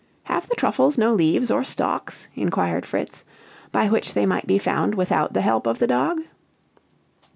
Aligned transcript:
"Have 0.23 0.49
the 0.49 0.55
truffles 0.55 0.97
no 0.97 1.13
leaves 1.13 1.51
or 1.51 1.63
stalks," 1.63 2.27
inquired 2.33 2.87
Fritz, 2.87 3.23
"by 3.71 3.87
which 3.87 4.15
they 4.15 4.25
might 4.25 4.47
be 4.47 4.57
found 4.57 4.95
without 4.95 5.33
the 5.33 5.41
help 5.41 5.67
of 5.67 5.77
the 5.77 5.85
dog?" 5.85 6.21